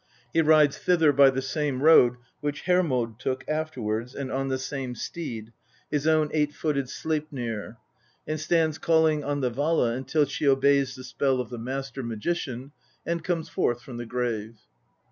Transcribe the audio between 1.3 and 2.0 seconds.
same